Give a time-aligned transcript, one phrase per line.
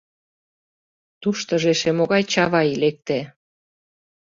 [1.21, 3.19] Туштыжо эше могай Чавай лекте?